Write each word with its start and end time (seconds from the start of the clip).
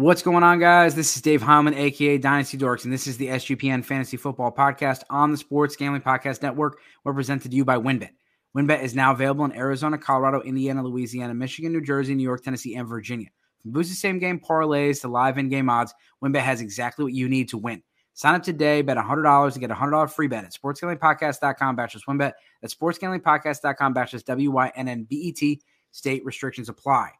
What's 0.00 0.22
going 0.22 0.42
on, 0.42 0.60
guys? 0.60 0.94
This 0.94 1.14
is 1.14 1.20
Dave 1.20 1.42
Hyman, 1.42 1.74
aka 1.74 2.16
Dynasty 2.16 2.56
Dorks, 2.56 2.84
and 2.84 2.92
this 2.92 3.06
is 3.06 3.18
the 3.18 3.26
SGPN 3.26 3.84
Fantasy 3.84 4.16
Football 4.16 4.50
Podcast 4.50 5.02
on 5.10 5.30
the 5.30 5.36
Sports 5.36 5.76
Gambling 5.76 6.00
Podcast 6.00 6.40
Network. 6.40 6.80
We're 7.04 7.12
presented 7.12 7.50
to 7.50 7.56
you 7.58 7.66
by 7.66 7.76
WynnBET. 7.76 8.08
WynnBET 8.56 8.82
is 8.82 8.94
now 8.94 9.12
available 9.12 9.44
in 9.44 9.52
Arizona, 9.52 9.98
Colorado, 9.98 10.40
Indiana, 10.40 10.82
Louisiana, 10.82 11.34
Michigan, 11.34 11.70
New 11.70 11.82
Jersey, 11.82 12.14
New 12.14 12.22
York, 12.22 12.42
Tennessee, 12.42 12.76
and 12.76 12.88
Virginia. 12.88 13.28
From 13.60 13.72
boosted 13.72 13.98
same 13.98 14.18
game 14.18 14.40
parlays 14.40 15.02
to 15.02 15.08
live 15.08 15.36
in 15.36 15.50
game 15.50 15.68
odds, 15.68 15.92
WynnBET 16.24 16.40
has 16.40 16.62
exactly 16.62 17.04
what 17.04 17.12
you 17.12 17.28
need 17.28 17.50
to 17.50 17.58
win. 17.58 17.82
Sign 18.14 18.36
up 18.36 18.42
today, 18.42 18.80
bet 18.80 18.96
$100 18.96 19.52
to 19.52 19.58
get 19.58 19.70
a 19.70 19.74
$100 19.74 20.10
free 20.10 20.28
bet 20.28 20.44
at 20.44 20.54
sportsgamblingpodcast.com 20.54 21.76
backslash 21.76 22.06
wynnbet. 22.08 22.32
That's 22.62 22.74
sportsgamblingpodcast.com 22.74 23.92
backslash 23.92 24.24
W-Y-N-N-B-E-T. 24.24 25.60
State 25.90 26.24
restrictions 26.24 26.70
apply. 26.70 27.10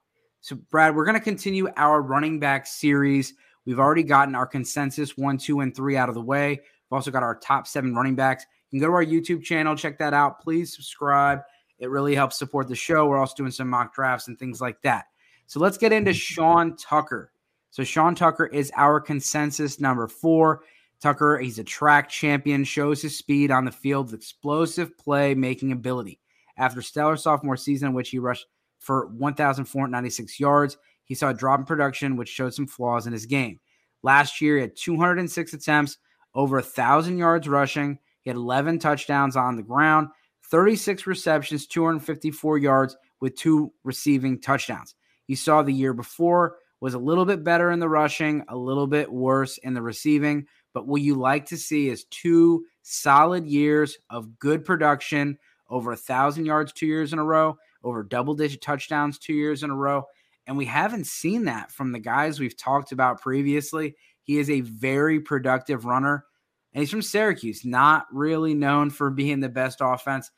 So, 0.40 0.56
Brad, 0.70 0.96
we're 0.96 1.04
going 1.04 1.18
to 1.18 1.20
continue 1.20 1.68
our 1.76 2.00
running 2.00 2.40
back 2.40 2.66
series. 2.66 3.34
We've 3.66 3.78
already 3.78 4.02
gotten 4.02 4.34
our 4.34 4.46
consensus 4.46 5.16
one, 5.16 5.36
two, 5.36 5.60
and 5.60 5.74
three 5.74 5.96
out 5.96 6.08
of 6.08 6.14
the 6.14 6.22
way. 6.22 6.50
We've 6.50 6.96
also 6.96 7.10
got 7.10 7.22
our 7.22 7.36
top 7.36 7.66
seven 7.66 7.94
running 7.94 8.14
backs. 8.14 8.46
You 8.70 8.80
can 8.80 8.86
go 8.86 8.92
to 8.92 8.94
our 8.94 9.04
YouTube 9.04 9.42
channel, 9.42 9.76
check 9.76 9.98
that 9.98 10.14
out. 10.14 10.40
Please 10.40 10.74
subscribe. 10.74 11.40
It 11.78 11.90
really 11.90 12.14
helps 12.14 12.38
support 12.38 12.68
the 12.68 12.74
show. 12.74 13.06
We're 13.06 13.18
also 13.18 13.34
doing 13.36 13.50
some 13.50 13.68
mock 13.68 13.94
drafts 13.94 14.28
and 14.28 14.38
things 14.38 14.60
like 14.60 14.80
that. 14.82 15.06
So 15.46 15.60
let's 15.60 15.78
get 15.78 15.92
into 15.92 16.12
mm-hmm. 16.12 16.16
Sean 16.16 16.76
Tucker. 16.76 17.32
So 17.70 17.84
Sean 17.84 18.14
Tucker 18.14 18.46
is 18.46 18.72
our 18.76 19.00
consensus 19.00 19.80
number 19.80 20.08
four. 20.08 20.62
Tucker, 21.00 21.38
he's 21.38 21.58
a 21.58 21.64
track 21.64 22.08
champion, 22.08 22.64
shows 22.64 23.02
his 23.02 23.16
speed 23.16 23.50
on 23.50 23.64
the 23.64 23.72
field 23.72 24.12
explosive 24.12 24.96
play 24.98 25.34
making 25.34 25.72
ability. 25.72 26.20
After 26.56 26.82
stellar 26.82 27.16
sophomore 27.16 27.56
season 27.56 27.88
in 27.88 27.94
which 27.94 28.10
he 28.10 28.18
rushed 28.18 28.46
for 28.80 29.06
1,496 29.06 30.40
yards, 30.40 30.76
he 31.04 31.14
saw 31.14 31.30
a 31.30 31.34
drop 31.34 31.60
in 31.60 31.66
production, 31.66 32.16
which 32.16 32.28
showed 32.28 32.54
some 32.54 32.66
flaws 32.66 33.06
in 33.06 33.12
his 33.12 33.26
game. 33.26 33.60
Last 34.02 34.40
year, 34.40 34.56
he 34.56 34.62
had 34.62 34.76
206 34.76 35.52
attempts, 35.52 35.98
over 36.34 36.56
1,000 36.56 37.18
yards 37.18 37.48
rushing. 37.48 37.98
He 38.22 38.30
had 38.30 38.36
11 38.36 38.78
touchdowns 38.78 39.36
on 39.36 39.56
the 39.56 39.62
ground, 39.62 40.08
36 40.50 41.06
receptions, 41.06 41.66
254 41.66 42.58
yards 42.58 42.96
with 43.20 43.36
two 43.36 43.72
receiving 43.84 44.40
touchdowns. 44.40 44.94
You 45.26 45.36
saw 45.36 45.62
the 45.62 45.72
year 45.72 45.92
before 45.92 46.56
was 46.80 46.94
a 46.94 46.98
little 46.98 47.24
bit 47.24 47.44
better 47.44 47.70
in 47.70 47.78
the 47.78 47.88
rushing, 47.88 48.42
a 48.48 48.56
little 48.56 48.86
bit 48.86 49.12
worse 49.12 49.58
in 49.58 49.74
the 49.74 49.82
receiving. 49.82 50.46
But 50.72 50.86
what 50.86 51.02
you 51.02 51.14
like 51.14 51.46
to 51.46 51.56
see 51.56 51.88
is 51.88 52.04
two 52.04 52.64
solid 52.82 53.46
years 53.46 53.98
of 54.08 54.38
good 54.38 54.64
production, 54.64 55.38
over 55.68 55.92
a 55.92 55.96
thousand 55.96 56.46
yards 56.46 56.72
two 56.72 56.86
years 56.86 57.12
in 57.12 57.18
a 57.18 57.24
row, 57.24 57.56
over 57.82 58.02
double 58.02 58.34
digit 58.34 58.60
touchdowns 58.60 59.18
two 59.18 59.34
years 59.34 59.62
in 59.62 59.70
a 59.70 59.76
row. 59.76 60.04
And 60.46 60.56
we 60.56 60.64
haven't 60.64 61.06
seen 61.06 61.44
that 61.44 61.70
from 61.70 61.92
the 61.92 61.98
guys 61.98 62.40
we've 62.40 62.56
talked 62.56 62.92
about 62.92 63.20
previously. 63.20 63.94
He 64.22 64.38
is 64.38 64.50
a 64.50 64.60
very 64.60 65.20
productive 65.20 65.84
runner, 65.84 66.24
and 66.72 66.82
he's 66.82 66.90
from 66.90 67.02
Syracuse, 67.02 67.64
not 67.64 68.06
really 68.12 68.54
known 68.54 68.90
for 68.90 69.10
being 69.10 69.40
the 69.40 69.48
best 69.48 69.78
offense. 69.80 70.30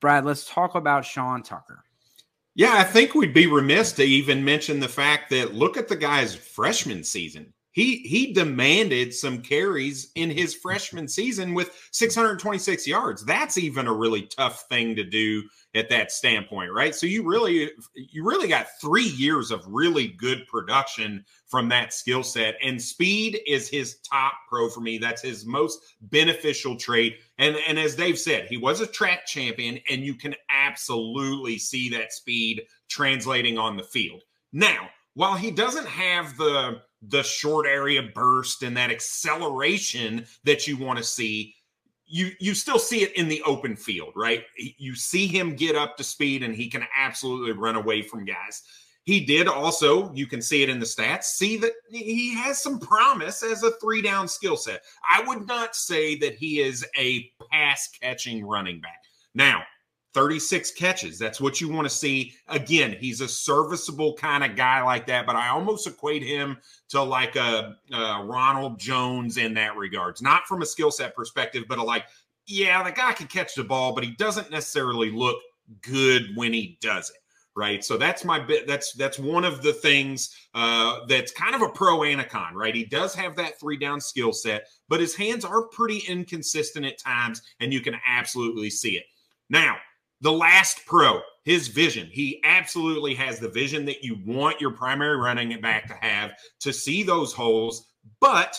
Brad, 0.00 0.24
let's 0.24 0.48
talk 0.48 0.74
about 0.74 1.04
Sean 1.04 1.42
Tucker. 1.42 1.84
Yeah, 2.54 2.74
I 2.74 2.84
think 2.84 3.14
we'd 3.14 3.34
be 3.34 3.46
remiss 3.46 3.92
to 3.92 4.04
even 4.04 4.44
mention 4.44 4.78
the 4.78 4.88
fact 4.88 5.30
that 5.30 5.54
look 5.54 5.76
at 5.76 5.88
the 5.88 5.96
guy's 5.96 6.34
freshman 6.34 7.02
season. 7.02 7.52
He 7.74 7.96
he 7.98 8.32
demanded 8.32 9.12
some 9.12 9.42
carries 9.42 10.12
in 10.14 10.30
his 10.30 10.54
freshman 10.54 11.08
season 11.08 11.54
with 11.54 11.88
626 11.90 12.86
yards. 12.86 13.24
That's 13.24 13.58
even 13.58 13.88
a 13.88 13.92
really 13.92 14.22
tough 14.22 14.66
thing 14.68 14.94
to 14.94 15.02
do 15.02 15.42
at 15.74 15.90
that 15.90 16.12
standpoint, 16.12 16.72
right? 16.72 16.94
So 16.94 17.06
you 17.06 17.28
really 17.28 17.72
you 17.96 18.24
really 18.24 18.46
got 18.46 18.68
3 18.80 19.02
years 19.02 19.50
of 19.50 19.66
really 19.66 20.06
good 20.06 20.46
production 20.46 21.24
from 21.46 21.68
that 21.70 21.92
skill 21.92 22.22
set 22.22 22.54
and 22.62 22.80
speed 22.80 23.40
is 23.44 23.68
his 23.68 23.96
top 24.08 24.34
pro 24.48 24.68
for 24.68 24.80
me. 24.80 24.98
That's 24.98 25.22
his 25.22 25.44
most 25.44 25.80
beneficial 26.00 26.76
trait. 26.76 27.18
And 27.38 27.56
and 27.66 27.76
as 27.76 27.96
Dave 27.96 28.20
said, 28.20 28.46
he 28.46 28.56
was 28.56 28.82
a 28.82 28.86
track 28.86 29.26
champion 29.26 29.80
and 29.90 30.02
you 30.02 30.14
can 30.14 30.36
absolutely 30.48 31.58
see 31.58 31.88
that 31.88 32.12
speed 32.12 32.62
translating 32.88 33.58
on 33.58 33.76
the 33.76 33.82
field. 33.82 34.22
Now, 34.52 34.90
while 35.14 35.34
he 35.34 35.50
doesn't 35.50 35.86
have 35.86 36.36
the 36.36 36.82
the 37.08 37.22
short 37.22 37.66
area 37.66 38.02
burst 38.14 38.62
and 38.62 38.76
that 38.76 38.90
acceleration 38.90 40.26
that 40.44 40.66
you 40.66 40.76
want 40.76 40.98
to 40.98 41.04
see 41.04 41.54
you 42.06 42.30
you 42.38 42.54
still 42.54 42.78
see 42.78 43.02
it 43.02 43.16
in 43.16 43.28
the 43.28 43.42
open 43.42 43.76
field 43.76 44.12
right? 44.14 44.44
You 44.56 44.94
see 44.94 45.26
him 45.26 45.56
get 45.56 45.76
up 45.76 45.96
to 45.96 46.04
speed 46.04 46.42
and 46.42 46.54
he 46.54 46.68
can 46.68 46.84
absolutely 46.96 47.52
run 47.52 47.76
away 47.76 48.02
from 48.02 48.24
guys. 48.24 48.62
He 49.04 49.24
did 49.24 49.48
also 49.48 50.12
you 50.14 50.26
can 50.26 50.42
see 50.42 50.62
it 50.62 50.68
in 50.68 50.78
the 50.78 50.86
stats 50.86 51.24
see 51.24 51.56
that 51.58 51.72
he 51.90 52.34
has 52.34 52.62
some 52.62 52.78
promise 52.78 53.42
as 53.42 53.62
a 53.62 53.72
three 53.72 54.02
down 54.02 54.28
skill 54.28 54.56
set. 54.56 54.82
I 55.10 55.22
would 55.22 55.46
not 55.46 55.74
say 55.74 56.16
that 56.18 56.34
he 56.34 56.60
is 56.60 56.86
a 56.98 57.30
pass 57.50 57.88
catching 58.00 58.44
running 58.44 58.80
back. 58.80 59.00
Now 59.34 59.62
36 60.14 60.70
catches. 60.72 61.18
That's 61.18 61.40
what 61.40 61.60
you 61.60 61.68
want 61.68 61.86
to 61.86 61.94
see. 61.94 62.34
Again, 62.48 62.96
he's 62.98 63.20
a 63.20 63.28
serviceable 63.28 64.14
kind 64.14 64.44
of 64.44 64.56
guy 64.56 64.80
like 64.82 65.06
that, 65.08 65.26
but 65.26 65.34
I 65.34 65.48
almost 65.48 65.86
equate 65.86 66.22
him 66.22 66.56
to 66.90 67.02
like 67.02 67.34
a, 67.34 67.76
a 67.92 68.24
Ronald 68.24 68.78
Jones 68.78 69.36
in 69.36 69.52
that 69.54 69.76
regards. 69.76 70.22
Not 70.22 70.46
from 70.46 70.62
a 70.62 70.66
skill 70.66 70.92
set 70.92 71.16
perspective, 71.16 71.64
but 71.68 71.78
a 71.78 71.82
like, 71.82 72.04
yeah, 72.46 72.82
the 72.84 72.92
guy 72.92 73.12
can 73.12 73.26
catch 73.26 73.56
the 73.56 73.64
ball, 73.64 73.92
but 73.92 74.04
he 74.04 74.12
doesn't 74.12 74.50
necessarily 74.50 75.10
look 75.10 75.36
good 75.82 76.28
when 76.36 76.52
he 76.52 76.78
does 76.80 77.10
it. 77.10 77.16
Right. 77.56 77.84
So 77.84 77.96
that's 77.96 78.24
my 78.24 78.40
bit. 78.40 78.66
That's 78.66 78.94
that's 78.94 79.16
one 79.16 79.44
of 79.44 79.62
the 79.62 79.72
things 79.72 80.36
uh, 80.54 81.06
that's 81.06 81.30
kind 81.30 81.54
of 81.54 81.62
a 81.62 81.68
pro 81.68 82.02
and 82.02 82.20
a 82.20 82.24
con, 82.24 82.52
right? 82.52 82.74
He 82.74 82.84
does 82.84 83.14
have 83.14 83.36
that 83.36 83.60
three 83.60 83.76
down 83.76 84.00
skill 84.00 84.32
set, 84.32 84.66
but 84.88 84.98
his 84.98 85.14
hands 85.14 85.44
are 85.44 85.68
pretty 85.68 85.98
inconsistent 86.08 86.84
at 86.84 86.98
times, 86.98 87.42
and 87.60 87.72
you 87.72 87.80
can 87.80 87.94
absolutely 88.08 88.70
see 88.70 88.96
it. 88.96 89.04
Now, 89.50 89.76
the 90.24 90.32
last 90.32 90.86
pro, 90.86 91.20
his 91.44 91.68
vision. 91.68 92.08
He 92.10 92.40
absolutely 92.44 93.14
has 93.14 93.38
the 93.38 93.50
vision 93.50 93.84
that 93.84 94.02
you 94.02 94.18
want 94.24 94.58
your 94.58 94.70
primary 94.70 95.18
running 95.18 95.60
back 95.60 95.86
to 95.88 95.94
have 96.00 96.32
to 96.60 96.72
see 96.72 97.02
those 97.02 97.34
holes. 97.34 97.86
But 98.20 98.58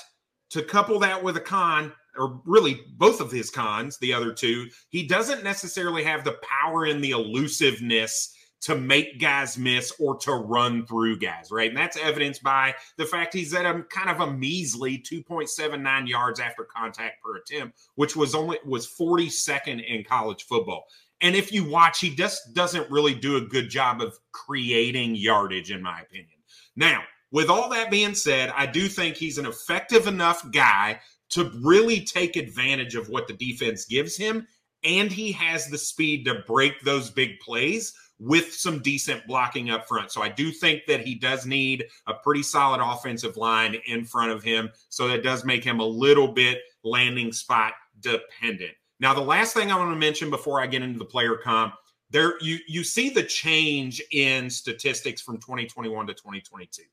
to 0.52 0.62
couple 0.62 1.00
that 1.00 1.22
with 1.22 1.38
a 1.38 1.42
con, 1.42 1.92
or 2.18 2.40
really 2.46 2.81
both 2.98 3.20
of 3.20 3.31
his 3.31 3.50
cons, 3.50 3.98
the 3.98 4.14
other 4.14 4.31
two, 4.31 4.68
he 4.90 5.08
doesn't 5.08 5.44
necessarily 5.44 6.03
have 6.03 6.24
the 6.24 6.38
power 6.44 6.86
and 6.86 7.03
the 7.03 7.12
elusiveness 7.12 8.32
to 8.66 8.76
make 8.76 9.20
guys 9.20 9.59
miss 9.59 9.94
or 10.00 10.18
to 10.18 10.31
run 10.34 10.88
through 10.88 11.20
guys, 11.20 11.52
right? 11.52 11.70
And 11.70 11.78
that's 11.78 11.98
evidenced 11.98 12.42
by 12.42 12.74
the 12.98 13.06
fact 13.06 13.36
he's 13.36 13.53
at 13.53 13.64
a 13.64 13.84
kind 13.84 14.09
of 14.09 14.28
a 14.28 14.34
measly 14.34 14.98
2.79 14.98 16.08
yards 16.08 16.40
after 16.40 16.64
contact 16.64 17.22
per 17.22 17.36
attempt, 17.36 17.78
which 17.94 18.16
was 18.16 18.34
only 18.34 18.58
was 18.66 18.88
42nd 18.88 19.86
in 19.88 20.03
college 20.03 20.46
football. 20.46 20.88
And 21.22 21.36
if 21.36 21.52
you 21.52 21.70
watch, 21.70 22.00
he 22.00 22.16
just 22.16 22.56
doesn't 22.56 22.90
really 22.90 23.14
do 23.14 23.38
a 23.38 23.42
good 23.42 23.70
job 23.70 24.02
of 24.02 24.18
creating 24.31 25.16
yardage, 25.16 25.70
in 25.70 25.84
my 25.84 26.02
opinion. 26.02 26.40
Now, 26.76 27.03
with 27.32 27.52
all 27.52 27.70
that 27.70 27.92
being 27.92 28.16
said, 28.16 28.52
I 28.56 28.66
do 28.66 28.88
think 28.88 29.16
he's 29.16 29.38
an 29.38 29.46
effective 29.46 30.08
enough 30.08 30.44
guy 30.52 31.00
to 31.30 31.52
really 31.62 32.02
take 32.02 32.36
advantage 32.36 32.96
of 32.96 33.09
what 33.09 33.28
the 33.28 33.34
defense 33.34 33.86
gives 33.86 34.18
him. 34.18 34.47
And 34.84 35.12
he 35.12 35.32
has 35.34 35.68
the 35.68 35.78
speed 35.78 36.26
to 36.26 36.44
break 36.47 36.82
those 36.82 37.12
big 37.12 37.40
plays 37.40 37.94
with 38.20 38.53
some 38.53 38.81
decent 38.81 39.26
blocking 39.28 39.70
up 39.70 39.88
front. 39.88 40.12
So 40.12 40.22
I 40.22 40.30
do 40.30 40.52
think 40.52 40.86
that 40.88 41.02
he 41.02 41.16
does 41.16 41.46
need 41.46 41.86
a 42.08 42.14
pretty 42.14 42.44
solid 42.44 42.80
offensive 42.81 43.36
line 43.38 43.76
in 43.88 44.06
front 44.06 44.31
of 44.31 44.44
him. 44.44 44.70
So 44.90 45.08
that 45.08 45.24
does 45.24 45.44
make 45.44 45.64
him 45.64 45.80
a 45.80 45.86
little 45.86 46.30
bit 46.30 46.59
landing 46.84 47.34
spot 47.34 47.74
dependent. 48.00 48.72
Now, 49.00 49.14
the 49.14 49.22
last 49.22 49.53
thing 49.53 49.72
I 49.72 49.78
want 49.78 49.92
to 49.92 50.00
mention 50.00 50.30
before 50.30 50.62
I 50.62 50.68
get 50.68 50.81
into 50.81 51.00
the 51.00 51.06
player 51.06 51.36
comp, 51.36 51.74
there 52.12 52.36
you 52.42 52.59
you 52.68 52.84
see 52.84 53.09
the 53.09 53.24
change 53.24 54.02
in 54.12 54.50
statistics 54.50 55.22
from 55.22 55.38
2021 55.38 56.08
to 56.08 56.14
2022. 56.14 56.84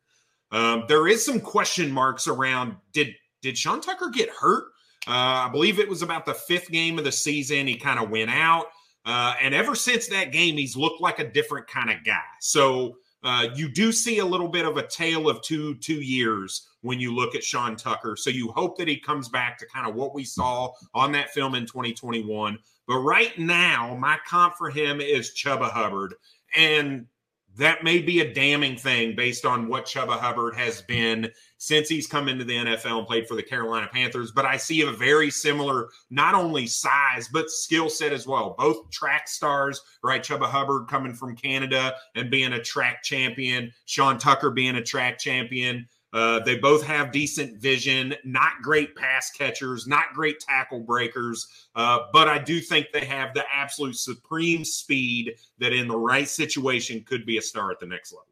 Um, 0.50 0.84
there 0.88 1.06
is 1.06 1.24
some 1.24 1.40
question 1.40 1.92
marks 1.92 2.26
around 2.26 2.76
did 2.92 3.14
did 3.40 3.56
Sean 3.56 3.80
Tucker 3.80 4.10
get 4.10 4.30
hurt? 4.30 4.64
Uh, 5.06 5.46
I 5.46 5.48
believe 5.50 5.78
it 5.78 5.88
was 5.88 6.02
about 6.02 6.26
the 6.26 6.34
fifth 6.34 6.70
game 6.70 6.98
of 6.98 7.04
the 7.04 7.12
season. 7.12 7.66
He 7.66 7.76
kind 7.76 8.00
of 8.00 8.10
went 8.10 8.30
out. 8.30 8.66
Uh, 9.04 9.34
and 9.40 9.54
ever 9.54 9.74
since 9.74 10.06
that 10.08 10.32
game, 10.32 10.56
he's 10.56 10.76
looked 10.76 11.00
like 11.00 11.18
a 11.18 11.28
different 11.28 11.66
kind 11.66 11.90
of 11.90 12.04
guy. 12.04 12.22
So 12.40 12.96
uh, 13.24 13.48
you 13.54 13.68
do 13.68 13.92
see 13.92 14.18
a 14.18 14.24
little 14.24 14.48
bit 14.48 14.64
of 14.64 14.76
a 14.76 14.86
tale 14.86 15.28
of 15.28 15.42
two 15.42 15.76
two 15.76 16.00
years 16.00 16.68
when 16.82 16.98
you 16.98 17.14
look 17.14 17.34
at 17.34 17.44
Sean 17.44 17.76
Tucker. 17.76 18.16
So 18.16 18.30
you 18.30 18.50
hope 18.52 18.76
that 18.78 18.88
he 18.88 18.98
comes 18.98 19.28
back 19.28 19.58
to 19.58 19.66
kind 19.66 19.88
of 19.88 19.94
what 19.94 20.14
we 20.14 20.24
saw 20.24 20.72
on 20.94 21.12
that 21.12 21.30
film 21.30 21.54
in 21.54 21.66
2021. 21.66 22.58
But 22.86 22.98
right 22.98 23.36
now, 23.38 23.96
my 23.98 24.18
comp 24.26 24.54
for 24.56 24.70
him 24.70 25.00
is 25.00 25.34
Chuba 25.36 25.70
Hubbard. 25.70 26.14
And 26.56 27.06
that 27.56 27.84
may 27.84 28.00
be 28.00 28.20
a 28.20 28.32
damning 28.32 28.76
thing 28.76 29.14
based 29.14 29.44
on 29.44 29.68
what 29.68 29.86
Chuba 29.86 30.18
Hubbard 30.18 30.56
has 30.56 30.82
been 30.82 31.30
since 31.62 31.88
he's 31.88 32.08
come 32.08 32.26
into 32.26 32.44
the 32.44 32.56
NFL 32.56 32.98
and 32.98 33.06
played 33.06 33.28
for 33.28 33.36
the 33.36 33.42
Carolina 33.42 33.88
Panthers. 33.92 34.32
But 34.32 34.44
I 34.44 34.56
see 34.56 34.82
a 34.82 34.90
very 34.90 35.30
similar, 35.30 35.90
not 36.10 36.34
only 36.34 36.66
size, 36.66 37.28
but 37.32 37.50
skill 37.50 37.88
set 37.88 38.12
as 38.12 38.26
well. 38.26 38.56
Both 38.58 38.90
track 38.90 39.28
stars, 39.28 39.80
right? 40.02 40.20
Chuba 40.20 40.46
Hubbard 40.46 40.88
coming 40.88 41.14
from 41.14 41.36
Canada 41.36 41.94
and 42.16 42.32
being 42.32 42.54
a 42.54 42.60
track 42.60 43.04
champion, 43.04 43.72
Sean 43.86 44.18
Tucker 44.18 44.50
being 44.50 44.74
a 44.74 44.82
track 44.82 45.20
champion. 45.20 45.86
Uh, 46.12 46.40
they 46.40 46.58
both 46.58 46.82
have 46.82 47.12
decent 47.12 47.56
vision, 47.58 48.12
not 48.24 48.54
great 48.60 48.96
pass 48.96 49.30
catchers, 49.30 49.86
not 49.86 50.06
great 50.14 50.40
tackle 50.40 50.80
breakers, 50.80 51.46
uh, 51.76 52.00
but 52.12 52.26
I 52.26 52.38
do 52.40 52.58
think 52.58 52.88
they 52.92 53.04
have 53.04 53.34
the 53.34 53.44
absolute 53.54 53.94
supreme 53.94 54.64
speed 54.64 55.36
that, 55.58 55.72
in 55.72 55.86
the 55.86 55.96
right 55.96 56.28
situation, 56.28 57.04
could 57.04 57.24
be 57.24 57.38
a 57.38 57.42
star 57.42 57.70
at 57.70 57.78
the 57.78 57.86
next 57.86 58.12
level. 58.12 58.31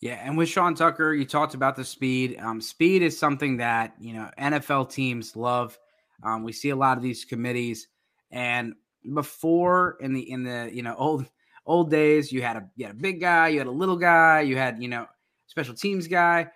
Yeah, 0.00 0.14
and 0.14 0.38
with 0.38 0.48
Sean 0.48 0.74
Tucker, 0.74 1.12
you 1.12 1.26
talked 1.26 1.54
about 1.54 1.76
the 1.76 1.84
speed. 1.84 2.38
Um, 2.40 2.60
speed 2.62 3.02
is 3.02 3.18
something 3.18 3.58
that 3.58 3.94
you 4.00 4.14
know 4.14 4.30
NFL 4.38 4.90
teams 4.90 5.36
love. 5.36 5.78
Um, 6.22 6.42
we 6.42 6.52
see 6.52 6.70
a 6.70 6.76
lot 6.76 6.96
of 6.96 7.02
these 7.02 7.26
committees, 7.26 7.86
and 8.30 8.74
before 9.14 9.98
in 10.00 10.14
the 10.14 10.30
in 10.30 10.42
the 10.42 10.70
you 10.72 10.82
know 10.82 10.94
old 10.98 11.26
old 11.66 11.90
days, 11.90 12.32
you 12.32 12.40
had 12.40 12.56
a 12.56 12.70
you 12.76 12.86
had 12.86 12.94
a 12.94 12.98
big 12.98 13.20
guy, 13.20 13.48
you 13.48 13.58
had 13.58 13.66
a 13.66 13.72
little 13.72 13.96
guy, 13.96 14.40
you 14.40 14.56
had 14.56 14.82
you 14.82 14.88
know 14.88 15.06
special 15.46 15.74
teams 15.74 16.06
guy. 16.06 16.48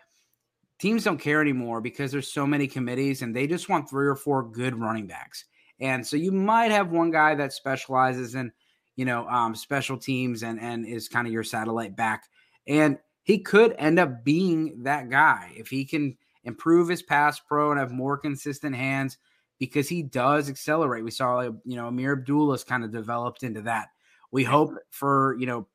Teams 0.81 1.05
don't 1.05 1.19
care 1.19 1.41
anymore 1.41 1.81
because 1.81 2.11
there's 2.11 2.33
so 2.33 2.47
many 2.47 2.67
committees, 2.67 3.23
and 3.23 3.37
they 3.37 3.47
just 3.47 3.69
want 3.69 3.89
three 3.89 4.07
or 4.07 4.17
four 4.17 4.43
good 4.43 4.79
running 4.79 5.07
backs. 5.07 5.45
And 5.81 6.07
so 6.07 6.17
you 6.17 6.33
might 6.33 6.71
have 6.71 6.91
one 6.91 7.11
guy 7.11 7.35
that 7.35 7.53
specializes 7.53 8.35
in 8.35 8.53
you 8.97 9.05
know 9.05 9.29
um, 9.29 9.55
special 9.55 9.99
teams 9.99 10.43
and 10.43 10.59
and 10.59 10.87
is 10.87 11.09
kind 11.09 11.27
of 11.27 11.33
your 11.33 11.45
satellite 11.45 11.95
back 11.95 12.25
and 12.67 12.99
he 13.25 13.39
could 13.39 13.75
end 13.79 13.99
up 13.99 14.23
being 14.23 14.85
that 14.85 15.11
guy 15.11 15.53
if 15.57 15.69
he 15.69 15.85
can 15.85 16.17
improve 16.45 16.89
his 16.89 17.03
pass 17.03 17.41
pro 17.41 17.71
and 17.71 17.81
have 17.81 17.91
more 17.91 18.17
consistent 18.17 18.77
hands 18.77 19.19
because 19.59 19.89
he 19.89 20.03
does 20.03 20.49
accelerate. 20.49 21.05
We 21.05 21.11
saw, 21.11 21.41
you 21.41 21.77
know, 21.77 21.89
Ameer 21.89 22.13
Abdullah's 22.13 22.65
kind 22.65 22.85
of 22.85 22.93
developed 22.93 23.43
into 23.43 23.63
that. 23.63 23.89
We 24.31 24.45
hope 24.45 24.75
for, 24.91 25.37
you 25.39 25.47
know, 25.47 25.67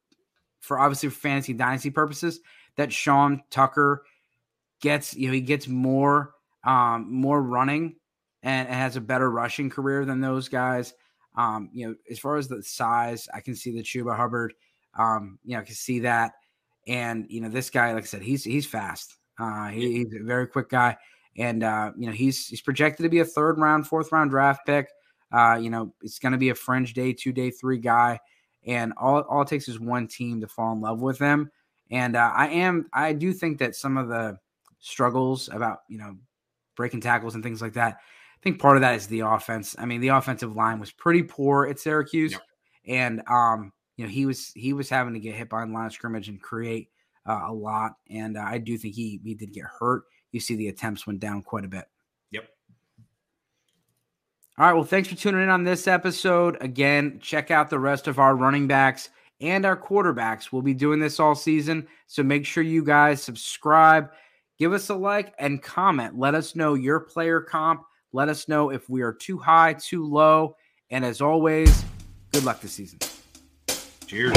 for 0.59 0.79
obviously 0.79 1.09
for 1.09 1.19
fantasy 1.19 1.53
dynasty 1.53 1.89
purposes 1.89 2.39
that 2.75 2.93
Sean 2.93 3.41
Tucker 3.49 4.03
gets, 4.81 5.15
you 5.15 5.27
know, 5.27 5.33
he 5.33 5.41
gets 5.41 5.67
more, 5.67 6.33
um, 6.63 7.11
more 7.11 7.41
running 7.41 7.95
and, 8.43 8.67
and 8.67 8.75
has 8.75 8.95
a 8.95 9.01
better 9.01 9.31
rushing 9.31 9.69
career 9.69 10.05
than 10.05 10.21
those 10.21 10.49
guys. 10.49 10.93
Um, 11.35 11.69
you 11.73 11.87
know, 11.87 11.95
as 12.11 12.19
far 12.19 12.35
as 12.35 12.47
the 12.47 12.61
size, 12.61 13.27
I 13.33 13.39
can 13.39 13.55
see 13.55 13.71
the 13.71 13.81
Chuba 13.81 14.15
Hubbard. 14.15 14.53
Um, 14.97 15.39
you 15.43 15.53
know, 15.55 15.61
I 15.61 15.65
can 15.65 15.75
see 15.75 15.99
that. 15.99 16.33
And 16.89 17.27
you 17.29 17.39
know, 17.39 17.49
this 17.49 17.69
guy, 17.69 17.93
like 17.93 18.03
I 18.03 18.07
said, 18.07 18.23
he's 18.23 18.43
he's 18.43 18.65
fast. 18.65 19.15
Uh, 19.39 19.67
he, 19.67 19.97
he's 19.97 20.13
a 20.19 20.23
very 20.23 20.47
quick 20.47 20.69
guy, 20.69 20.97
and 21.37 21.63
uh, 21.63 21.91
you 21.95 22.07
know, 22.07 22.11
he's 22.11 22.47
he's 22.47 22.61
projected 22.61 23.03
to 23.03 23.09
be 23.09 23.19
a 23.19 23.25
third 23.25 23.59
round, 23.59 23.87
fourth 23.87 24.11
round 24.11 24.31
draft 24.31 24.65
pick. 24.65 24.89
Uh, 25.31 25.59
you 25.61 25.69
know, 25.69 25.93
it's 26.01 26.17
going 26.17 26.31
to 26.31 26.37
be 26.39 26.49
a 26.49 26.55
fringe 26.55 26.93
day 26.93 27.13
two, 27.13 27.31
day 27.31 27.51
three 27.51 27.77
guy, 27.77 28.19
and 28.65 28.91
all 28.97 29.21
all 29.21 29.43
it 29.43 29.47
takes 29.47 29.67
is 29.67 29.79
one 29.79 30.07
team 30.07 30.41
to 30.41 30.47
fall 30.47 30.73
in 30.73 30.81
love 30.81 30.99
with 30.99 31.19
him. 31.19 31.51
And 31.91 32.15
uh, 32.15 32.31
I 32.35 32.47
am, 32.47 32.87
I 32.91 33.13
do 33.13 33.33
think 33.33 33.59
that 33.59 33.75
some 33.75 33.95
of 33.95 34.07
the 34.07 34.39
struggles 34.79 35.47
about 35.53 35.79
you 35.89 35.99
know 35.99 36.17
breaking 36.75 37.01
tackles 37.01 37.35
and 37.35 37.43
things 37.43 37.61
like 37.61 37.73
that. 37.73 37.97
I 37.97 38.41
think 38.41 38.59
part 38.59 38.77
of 38.77 38.81
that 38.81 38.95
is 38.95 39.05
the 39.05 39.19
offense. 39.19 39.75
I 39.77 39.85
mean, 39.85 40.01
the 40.01 40.07
offensive 40.07 40.55
line 40.55 40.79
was 40.79 40.91
pretty 40.91 41.21
poor 41.21 41.67
at 41.67 41.79
Syracuse, 41.79 42.31
yep. 42.31 42.41
and 42.87 43.21
um, 43.29 43.73
you 43.99 44.05
know, 44.05 44.11
he 44.11 44.25
was 44.25 44.53
he 44.55 44.71
was 44.71 44.89
having 44.89 45.13
to 45.13 45.19
get 45.19 45.35
hit 45.35 45.49
by 45.49 45.65
the 45.65 45.73
line 45.73 45.87
of 45.87 45.91
scrimmage 45.91 46.29
and 46.29 46.41
create 46.41 46.87
uh, 47.25 47.41
a 47.47 47.53
lot. 47.53 47.97
And 48.09 48.37
uh, 48.37 48.45
I 48.47 48.57
do 48.57 48.77
think 48.77 48.95
he 48.95 49.19
he 49.25 49.35
did 49.35 49.51
get 49.51 49.65
hurt. 49.65 50.03
You 50.31 50.39
see, 50.39 50.55
the 50.55 50.69
attempts 50.69 51.05
went 51.05 51.19
down 51.19 51.41
quite 51.41 51.65
a 51.65 51.67
bit. 51.67 51.83
Yep. 52.31 52.45
All 54.57 54.65
right. 54.65 54.71
Well, 54.71 54.85
thanks 54.85 55.09
for 55.09 55.15
tuning 55.15 55.43
in 55.43 55.49
on 55.49 55.65
this 55.65 55.85
episode. 55.85 56.55
Again, 56.61 57.19
check 57.21 57.51
out 57.51 57.69
the 57.69 57.77
rest 57.77 58.07
of 58.07 58.19
our 58.19 58.37
running 58.37 58.67
backs 58.67 59.09
and 59.41 59.65
our 59.65 59.75
quarterbacks. 59.75 60.53
We'll 60.53 60.61
be 60.61 60.73
doing 60.73 61.01
this 61.01 61.19
all 61.19 61.35
season. 61.35 61.85
So 62.07 62.23
make 62.23 62.45
sure 62.45 62.63
you 62.63 62.85
guys 62.85 63.21
subscribe, 63.21 64.11
give 64.57 64.71
us 64.71 64.87
a 64.87 64.95
like, 64.95 65.33
and 65.39 65.61
comment. 65.61 66.17
Let 66.17 66.35
us 66.35 66.55
know 66.55 66.75
your 66.75 67.01
player 67.01 67.41
comp. 67.41 67.83
Let 68.13 68.29
us 68.29 68.47
know 68.47 68.69
if 68.69 68.89
we 68.89 69.01
are 69.01 69.11
too 69.11 69.37
high, 69.37 69.73
too 69.73 70.07
low. 70.07 70.55
And 70.89 71.03
as 71.03 71.19
always, 71.19 71.83
good 72.31 72.45
luck 72.45 72.61
this 72.61 72.71
season. 72.71 72.99
Cheers. 74.09 74.33